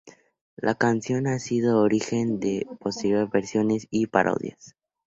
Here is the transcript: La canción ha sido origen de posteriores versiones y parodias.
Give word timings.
La 0.55 0.73
canción 0.73 1.27
ha 1.27 1.37
sido 1.37 1.79
origen 1.79 2.39
de 2.39 2.65
posteriores 2.79 3.29
versiones 3.29 3.85
y 3.91 4.07
parodias. 4.07 4.75